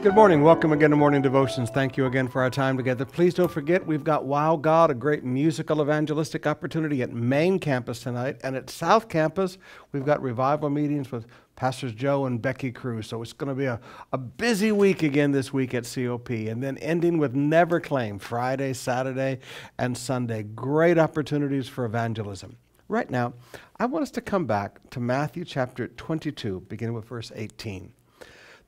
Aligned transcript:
Good 0.00 0.14
morning. 0.14 0.44
Welcome 0.44 0.70
again 0.70 0.90
to 0.90 0.96
Morning 0.96 1.22
Devotions. 1.22 1.70
Thank 1.70 1.96
you 1.96 2.06
again 2.06 2.28
for 2.28 2.40
our 2.40 2.50
time 2.50 2.76
together. 2.76 3.04
Please 3.04 3.34
don't 3.34 3.50
forget, 3.50 3.84
we've 3.84 4.04
got 4.04 4.26
Wow 4.26 4.54
God, 4.54 4.92
a 4.92 4.94
great 4.94 5.24
musical 5.24 5.82
evangelistic 5.82 6.46
opportunity 6.46 7.02
at 7.02 7.12
Main 7.12 7.58
campus 7.58 7.98
tonight. 7.98 8.36
And 8.44 8.54
at 8.54 8.70
South 8.70 9.08
Campus, 9.08 9.58
we've 9.90 10.04
got 10.04 10.22
revival 10.22 10.70
meetings 10.70 11.10
with 11.10 11.26
Pastors 11.56 11.92
Joe 11.94 12.26
and 12.26 12.40
Becky 12.40 12.70
Cruz. 12.70 13.08
So 13.08 13.20
it's 13.22 13.32
going 13.32 13.48
to 13.48 13.56
be 13.56 13.64
a, 13.64 13.80
a 14.12 14.18
busy 14.18 14.70
week 14.70 15.02
again 15.02 15.32
this 15.32 15.52
week 15.52 15.74
at 15.74 15.82
COP. 15.92 16.30
And 16.30 16.62
then 16.62 16.78
ending 16.78 17.18
with 17.18 17.34
Never 17.34 17.80
Claim, 17.80 18.20
Friday, 18.20 18.74
Saturday, 18.74 19.40
and 19.78 19.98
Sunday. 19.98 20.44
Great 20.44 20.96
opportunities 20.96 21.66
for 21.66 21.84
evangelism. 21.84 22.56
Right 22.86 23.10
now, 23.10 23.34
I 23.80 23.86
want 23.86 24.04
us 24.04 24.12
to 24.12 24.20
come 24.20 24.46
back 24.46 24.78
to 24.90 25.00
Matthew 25.00 25.44
chapter 25.44 25.88
22, 25.88 26.66
beginning 26.68 26.94
with 26.94 27.06
verse 27.06 27.32
18. 27.34 27.94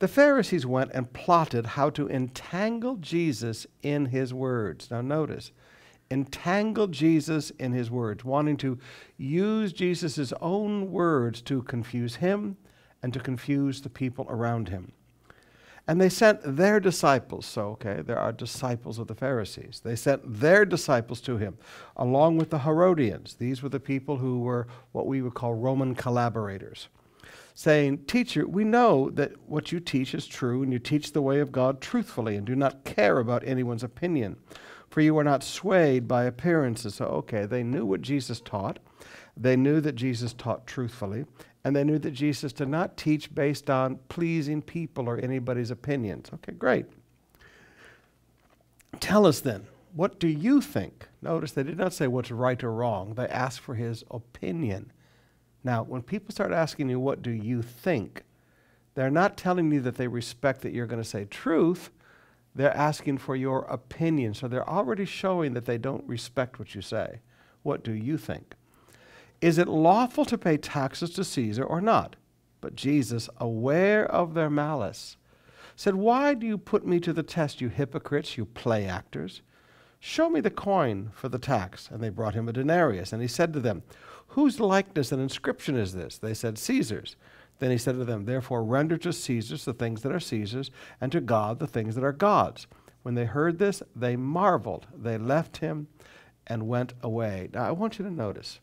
The 0.01 0.09
Pharisees 0.09 0.65
went 0.65 0.93
and 0.95 1.13
plotted 1.13 1.67
how 1.67 1.91
to 1.91 2.09
entangle 2.09 2.97
Jesus 2.97 3.67
in 3.83 4.07
his 4.07 4.33
words. 4.33 4.91
Now, 4.91 5.03
notice, 5.03 5.53
entangle 6.11 6.87
Jesus 6.87 7.51
in 7.51 7.73
his 7.73 7.91
words, 7.91 8.25
wanting 8.25 8.57
to 8.59 8.79
use 9.19 9.75
Jesus' 9.75 10.33
own 10.41 10.91
words 10.91 11.43
to 11.43 11.63
confuse 11.65 12.17
him 12.17 12.57
and 13.03 13.13
to 13.13 13.21
confuse 13.21 13.83
the 13.83 13.91
people 13.91 14.27
around 14.31 14.71
him. 14.71 14.93
And 15.87 16.01
they 16.01 16.09
sent 16.09 16.41
their 16.57 16.81
disciples, 16.81 17.45
so, 17.45 17.73
okay, 17.73 18.01
there 18.01 18.19
are 18.19 18.33
disciples 18.33 18.99
of 18.99 19.07
the 19.07 19.15
Pharisees. 19.15 19.83
They 19.85 19.97
sent 19.97 20.41
their 20.41 20.65
disciples 20.65 21.21
to 21.23 21.37
him, 21.37 21.59
along 21.95 22.39
with 22.39 22.49
the 22.49 22.61
Herodians. 22.61 23.35
These 23.35 23.63
were 23.63 23.69
the 23.69 23.81
people 23.81 24.17
who 24.17 24.41
were 24.41 24.67
what 24.93 25.07
we 25.07 25.21
would 25.21 25.35
call 25.35 25.53
Roman 25.53 25.95
collaborators 25.95 26.89
saying, 27.55 28.05
Teacher, 28.07 28.47
we 28.47 28.65
know 28.65 29.11
that 29.11 29.33
what 29.47 29.73
you 29.73 29.81
teach 29.81 30.15
is 30.15 30.27
true, 30.27 30.63
and 30.63 30.73
you 30.73 30.79
teach 30.79 31.13
the 31.13 31.23
way 31.23 31.41
of 31.41 31.53
God 31.53 31.81
truthfully, 31.81 32.37
and 32.37 32.47
do 32.47 32.57
not 32.57 32.85
care 32.85 33.19
about 33.19 33.47
anyone's 33.47 33.85
opinion, 33.85 34.37
for 34.89 35.01
you 35.01 35.17
are 35.19 35.25
not 35.25 35.43
swayed 35.43 36.09
by 36.09 36.25
appearances. 36.25 36.97
So, 36.97 37.05
okay, 37.07 37.47
they 37.47 37.63
knew 37.63 37.85
what 37.85 38.03
Jesus 38.03 38.41
taught. 38.41 38.79
They 39.37 39.57
knew 39.57 39.81
that 39.81 39.95
Jesus 39.95 40.33
taught 40.33 40.67
truthfully, 40.67 41.25
and 41.65 41.77
they 41.77 41.85
knew 41.85 41.99
that 41.99 42.13
Jesus 42.13 42.53
did 42.53 42.69
not 42.69 42.97
teach 42.97 43.35
based 43.35 43.71
on 43.71 43.99
pleasing 44.09 44.63
people 44.63 45.09
or 45.09 45.19
anybody's 45.19 45.71
opinions. 45.71 46.31
Okay, 46.35 46.53
great. 46.53 46.87
Tell 48.99 49.27
us 49.27 49.41
then, 49.41 49.67
what 49.95 50.19
do 50.19 50.29
you 50.29 50.61
think? 50.61 51.09
Notice 51.23 51.53
they 51.53 51.63
did 51.63 51.79
not 51.79 51.93
say 51.93 52.07
what's 52.07 52.31
right 52.31 52.63
or 52.63 52.73
wrong, 52.73 53.15
they 53.15 53.27
asked 53.27 53.61
for 53.61 53.75
his 53.75 54.05
opinion. 54.11 54.93
Now, 55.63 55.83
when 55.83 56.03
people 56.03 56.33
start 56.33 56.53
asking 56.53 56.89
you, 56.89 56.99
what 56.99 57.23
do 57.23 57.31
you 57.31 57.63
think? 57.63 58.25
They're 58.95 59.11
not 59.11 59.37
telling 59.37 59.71
you 59.71 59.81
that 59.83 59.97
they 59.97 60.09
respect 60.09 60.63
that 60.63 60.73
you're 60.73 60.87
going 60.87 61.03
to 61.03 61.09
say 61.09 61.25
truth. 61.25 61.91
They're 62.55 62.77
asking 62.77 63.19
for 63.19 63.37
your 63.37 63.61
opinion. 63.63 64.35
So 64.35 64.49
they're 64.49 64.69
already 64.69 65.05
showing 65.05 65.55
that 65.55 65.67
they 65.67 65.79
don't 65.79 66.07
respect 66.07 66.59
what 66.59 66.75
you 66.75 66.83
say. 66.83 67.21
What 67.63 67.85
do 67.85 67.93
you 67.93 68.17
think? 68.17 68.55
Is 69.41 69.59
it 69.59 69.69
lawful 69.69 70.25
to 70.27 70.37
pay 70.37 70.57
taxes 70.57 71.11
to 71.11 71.25
Caesar 71.25 71.65
or 71.65 71.81
not? 71.81 72.17
But 72.61 72.77
Jesus, 72.77 73.29
aware 73.39 74.05
of 74.05 74.35
their 74.35 74.51
malice, 74.51 75.17
said, 75.77 75.95
Why 75.95 76.35
do 76.35 76.47
you 76.47 76.59
put 76.59 76.87
me 76.87 77.01
to 77.01 77.13
the 77.13 77.23
test, 77.23 77.61
you 77.61 77.69
hypocrites, 77.69 78.37
you 78.37 78.45
play 78.45 78.87
actors? 78.87 79.41
Show 80.01 80.31
me 80.31 80.41
the 80.41 80.51
coin 80.51 81.11
for 81.13 81.29
the 81.29 81.39
tax. 81.39 81.89
And 81.93 82.03
they 82.03 82.09
brought 82.09 82.35
him 82.35 82.49
a 82.49 82.53
denarius. 82.53 83.13
And 83.13 83.21
he 83.21 83.29
said 83.29 83.53
to 83.53 83.61
them, 83.61 83.83
Whose 84.29 84.59
likeness 84.59 85.13
and 85.13 85.21
inscription 85.21 85.77
is 85.77 85.93
this? 85.93 86.19
They 86.19 86.35
said, 86.35 86.59
Caesar's. 86.59 87.17
Then 87.59 87.71
he 87.71 87.79
said 87.79 87.97
to 87.97 88.05
them, 88.05 88.25
Therefore 88.25 88.65
render 88.65 88.97
to 88.99 89.13
Caesar's 89.13 89.67
the 89.67 89.75
things 89.75 90.03
that 90.03 90.13
are 90.13 90.21
Caesar's, 90.21 90.71
and 91.01 91.13
to 91.13 91.21
God 91.21 91.59
the 91.59 91.67
things 91.67 91.95
that 91.95 92.05
are 92.05 92.13
God's. 92.13 92.67
When 93.03 93.15
they 93.15 93.27
heard 93.27 93.59
this, 93.59 93.83
they 93.95 94.17
marveled. 94.17 94.87
They 94.97 95.19
left 95.19 95.59
him 95.59 95.89
and 96.47 96.69
went 96.69 96.95
away. 97.03 97.51
Now 97.53 97.65
I 97.65 97.71
want 97.73 97.99
you 97.99 98.05
to 98.05 98.11
notice 98.11 98.61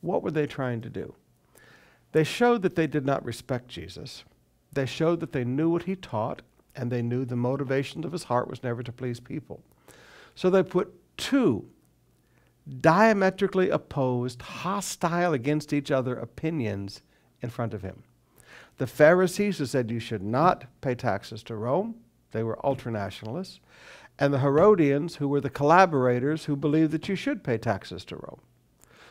what 0.00 0.22
were 0.22 0.30
they 0.30 0.46
trying 0.46 0.80
to 0.82 0.90
do? 0.90 1.14
They 2.12 2.24
showed 2.24 2.62
that 2.62 2.76
they 2.76 2.86
did 2.86 3.04
not 3.04 3.24
respect 3.24 3.68
Jesus. 3.68 4.24
They 4.72 4.86
showed 4.86 5.20
that 5.20 5.32
they 5.32 5.44
knew 5.44 5.70
what 5.70 5.84
he 5.84 5.96
taught, 5.96 6.42
and 6.74 6.90
they 6.90 7.02
knew 7.02 7.24
the 7.24 7.36
motivation 7.36 8.04
of 8.04 8.12
his 8.12 8.24
heart 8.24 8.48
was 8.48 8.62
never 8.62 8.82
to 8.82 8.92
please 8.92 9.20
people. 9.20 9.62
So 10.36 10.48
they 10.48 10.62
put 10.62 10.94
two 11.16 11.68
diametrically 12.80 13.70
opposed, 13.70 14.42
hostile 14.42 15.32
against 15.32 15.72
each 15.72 15.90
other 15.90 16.16
opinions 16.16 17.02
in 17.42 17.50
front 17.50 17.74
of 17.74 17.82
him. 17.82 18.04
The 18.78 18.86
Pharisees 18.86 19.58
who 19.58 19.66
said 19.66 19.90
you 19.90 19.98
should 19.98 20.22
not 20.22 20.66
pay 20.80 20.94
taxes 20.94 21.42
to 21.44 21.56
Rome, 21.56 21.96
they 22.32 22.42
were 22.42 22.58
ultranationalists, 22.62 23.60
and 24.18 24.32
the 24.32 24.40
Herodians 24.40 25.16
who 25.16 25.28
were 25.28 25.40
the 25.40 25.50
collaborators 25.50 26.44
who 26.44 26.56
believed 26.56 26.92
that 26.92 27.08
you 27.08 27.16
should 27.16 27.42
pay 27.42 27.58
taxes 27.58 28.04
to 28.06 28.16
Rome. 28.16 28.40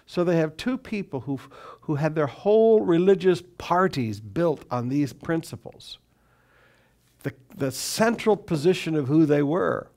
So 0.05 0.23
they 0.23 0.37
have 0.37 0.55
two 0.55 0.77
people 0.77 1.21
who 1.21 1.39
who 1.81 1.95
had 1.95 2.15
their 2.15 2.27
whole 2.27 2.81
religious 2.81 3.41
parties 3.57 4.19
built 4.19 4.65
on 4.69 4.89
these 4.89 5.13
principles. 5.13 5.99
The, 7.23 7.33
the 7.55 7.71
central 7.71 8.37
position 8.37 8.95
of 8.95 9.07
who 9.07 9.25
they 9.25 9.41
were, 9.41 9.89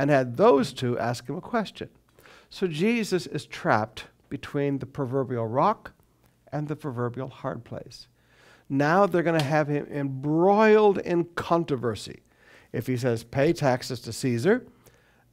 and 0.00 0.08
had 0.08 0.38
those 0.38 0.72
two 0.72 0.98
ask 0.98 1.28
him 1.28 1.36
a 1.36 1.42
question. 1.42 1.90
So 2.48 2.66
Jesus 2.66 3.26
is 3.26 3.44
trapped 3.44 4.04
between 4.30 4.78
the 4.78 4.86
proverbial 4.86 5.46
rock 5.46 5.92
and 6.50 6.68
the 6.68 6.74
proverbial 6.74 7.28
hard 7.28 7.64
place. 7.64 8.08
Now 8.66 9.04
they're 9.04 9.22
going 9.22 9.38
to 9.38 9.44
have 9.44 9.68
him 9.68 9.86
embroiled 9.90 10.96
in 11.00 11.24
controversy. 11.34 12.22
If 12.72 12.86
he 12.86 12.96
says, 12.96 13.24
pay 13.24 13.52
taxes 13.52 14.00
to 14.00 14.12
Caesar, 14.14 14.64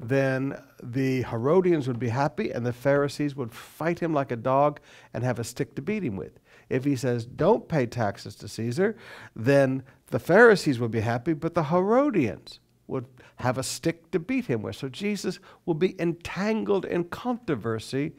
then 0.02 0.62
the 0.84 1.22
Herodians 1.22 1.88
would 1.88 1.98
be 1.98 2.10
happy 2.10 2.52
and 2.52 2.66
the 2.66 2.74
Pharisees 2.74 3.38
would 3.38 3.54
fight 3.54 4.00
him 4.00 4.14
like 4.14 4.34
a 4.34 4.36
dog 4.36 4.82
and 5.14 5.24
have 5.24 5.40
a 5.40 5.46
stick 5.46 5.76
to 5.76 5.82
beat 5.82 6.04
him 6.04 6.18
with. 6.18 6.42
If 6.68 6.84
he 6.84 6.98
says, 6.98 7.26
don't 7.26 7.70
pay 7.70 7.86
taxes 7.86 8.36
to 8.36 8.50
Caesar, 8.50 8.98
then 9.34 9.84
the 10.08 10.20
Pharisees 10.20 10.78
would 10.78 10.92
be 10.92 11.00
happy, 11.00 11.32
but 11.32 11.54
the 11.54 11.64
Herodians 11.64 12.60
would 12.88 13.06
have 13.38 13.58
a 13.58 13.64
stick 13.64 14.12
to 14.12 14.20
beat 14.20 14.46
him 14.46 14.62
with. 14.62 14.78
So 14.78 14.90
Jesus 14.90 15.40
will 15.66 15.74
be 15.74 16.00
entangled 16.00 16.86
in 16.86 17.06
controversy, 17.06 18.14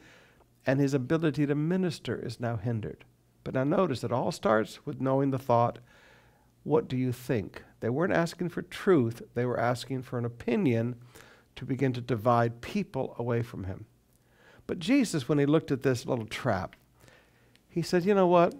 and 0.65 0.79
his 0.79 0.93
ability 0.93 1.45
to 1.47 1.55
minister 1.55 2.15
is 2.15 2.39
now 2.39 2.57
hindered. 2.57 3.03
But 3.43 3.55
now 3.55 3.63
notice 3.63 4.03
it 4.03 4.11
all 4.11 4.31
starts 4.31 4.85
with 4.85 5.01
knowing 5.01 5.31
the 5.31 5.39
thought, 5.39 5.79
what 6.63 6.87
do 6.87 6.97
you 6.97 7.11
think? 7.11 7.63
They 7.79 7.89
weren't 7.89 8.13
asking 8.13 8.49
for 8.49 8.61
truth, 8.61 9.21
they 9.33 9.45
were 9.45 9.59
asking 9.59 10.03
for 10.03 10.19
an 10.19 10.25
opinion 10.25 10.95
to 11.55 11.65
begin 11.65 11.93
to 11.93 12.01
divide 12.01 12.61
people 12.61 13.15
away 13.17 13.41
from 13.41 13.63
him. 13.63 13.85
But 14.67 14.79
Jesus, 14.79 15.27
when 15.27 15.39
he 15.39 15.45
looked 15.45 15.71
at 15.71 15.81
this 15.81 16.05
little 16.05 16.27
trap, 16.27 16.75
he 17.69 17.81
said, 17.81 18.05
You 18.05 18.13
know 18.13 18.27
what? 18.27 18.53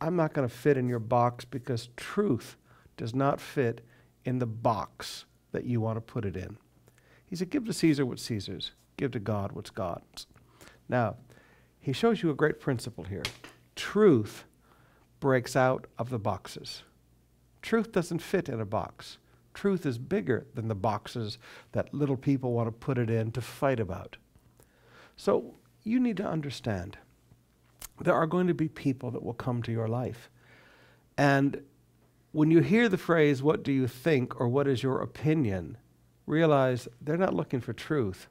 I'm 0.00 0.16
not 0.16 0.32
going 0.32 0.48
to 0.48 0.54
fit 0.54 0.78
in 0.78 0.88
your 0.88 0.98
box 0.98 1.44
because 1.44 1.90
truth 1.96 2.56
does 2.96 3.14
not 3.14 3.40
fit 3.40 3.84
in 4.24 4.38
the 4.38 4.46
box 4.46 5.26
that 5.52 5.64
you 5.64 5.80
want 5.80 5.96
to 5.96 6.00
put 6.00 6.24
it 6.24 6.36
in. 6.36 6.56
He 7.26 7.36
said, 7.36 7.50
Give 7.50 7.64
to 7.66 7.72
Caesar 7.72 8.04
what's 8.06 8.22
Caesar's, 8.22 8.72
give 8.96 9.12
to 9.12 9.20
God 9.20 9.52
what's 9.52 9.70
God's. 9.70 10.26
Now, 10.88 11.16
he 11.78 11.92
shows 11.92 12.22
you 12.22 12.30
a 12.30 12.34
great 12.34 12.60
principle 12.60 13.04
here. 13.04 13.22
Truth 13.76 14.44
breaks 15.20 15.56
out 15.56 15.86
of 15.98 16.10
the 16.10 16.18
boxes. 16.18 16.82
Truth 17.62 17.92
doesn't 17.92 18.20
fit 18.20 18.48
in 18.48 18.60
a 18.60 18.66
box. 18.66 19.18
Truth 19.54 19.84
is 19.86 19.98
bigger 19.98 20.46
than 20.54 20.68
the 20.68 20.74
boxes 20.74 21.38
that 21.72 21.92
little 21.92 22.16
people 22.16 22.52
want 22.52 22.68
to 22.68 22.72
put 22.72 22.98
it 22.98 23.10
in 23.10 23.32
to 23.32 23.40
fight 23.40 23.80
about. 23.80 24.16
So 25.16 25.54
you 25.82 26.00
need 26.00 26.16
to 26.18 26.26
understand 26.26 26.98
there 28.00 28.14
are 28.14 28.26
going 28.26 28.46
to 28.46 28.54
be 28.54 28.68
people 28.68 29.10
that 29.10 29.22
will 29.22 29.34
come 29.34 29.62
to 29.62 29.72
your 29.72 29.88
life. 29.88 30.30
And 31.18 31.62
when 32.32 32.50
you 32.50 32.60
hear 32.60 32.88
the 32.88 32.98
phrase, 32.98 33.42
what 33.42 33.62
do 33.62 33.72
you 33.72 33.86
think 33.86 34.40
or 34.40 34.48
what 34.48 34.68
is 34.68 34.82
your 34.82 35.00
opinion, 35.00 35.76
realize 36.26 36.86
they're 37.00 37.16
not 37.16 37.34
looking 37.34 37.60
for 37.60 37.72
truth. 37.72 38.28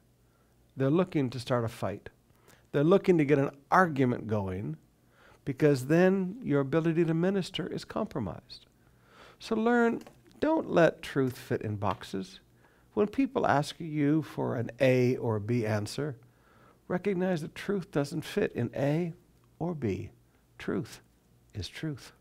They're 0.76 0.88
looking 0.90 1.28
to 1.30 1.40
start 1.40 1.64
a 1.64 1.68
fight. 1.68 2.08
They're 2.72 2.84
looking 2.84 3.18
to 3.18 3.24
get 3.24 3.38
an 3.38 3.50
argument 3.70 4.26
going 4.26 4.76
because 5.44 5.86
then 5.86 6.36
your 6.42 6.60
ability 6.60 7.04
to 7.04 7.14
minister 7.14 7.66
is 7.66 7.84
compromised. 7.84 8.66
So 9.38 9.56
learn, 9.56 10.02
don't 10.38 10.70
let 10.70 11.02
truth 11.02 11.36
fit 11.36 11.62
in 11.62 11.76
boxes. 11.76 12.40
When 12.94 13.06
people 13.06 13.46
ask 13.46 13.76
you 13.78 14.22
for 14.22 14.56
an 14.56 14.70
A 14.80 15.16
or 15.16 15.38
B 15.38 15.66
answer, 15.66 16.16
recognize 16.88 17.42
that 17.42 17.54
truth 17.54 17.90
doesn't 17.90 18.22
fit 18.22 18.52
in 18.52 18.70
A 18.74 19.12
or 19.58 19.74
B. 19.74 20.10
Truth 20.58 21.00
is 21.54 21.68
truth. 21.68 22.12